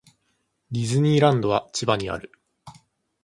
[0.71, 2.31] ディズニーランドは千葉にある